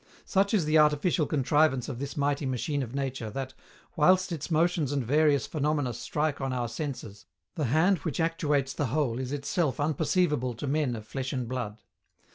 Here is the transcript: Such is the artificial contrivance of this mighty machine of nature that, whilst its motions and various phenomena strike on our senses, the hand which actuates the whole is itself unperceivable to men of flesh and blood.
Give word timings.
Such 0.25 0.55
is 0.55 0.65
the 0.65 0.79
artificial 0.79 1.27
contrivance 1.27 1.87
of 1.87 1.99
this 1.99 2.17
mighty 2.17 2.47
machine 2.47 2.81
of 2.81 2.95
nature 2.95 3.29
that, 3.29 3.53
whilst 3.95 4.31
its 4.31 4.49
motions 4.49 4.91
and 4.91 5.05
various 5.05 5.45
phenomena 5.45 5.93
strike 5.93 6.41
on 6.41 6.51
our 6.51 6.67
senses, 6.67 7.27
the 7.53 7.65
hand 7.65 7.99
which 7.99 8.19
actuates 8.19 8.73
the 8.73 8.87
whole 8.87 9.19
is 9.19 9.31
itself 9.31 9.79
unperceivable 9.79 10.55
to 10.55 10.65
men 10.65 10.95
of 10.95 11.05
flesh 11.05 11.33
and 11.33 11.47
blood. 11.47 11.83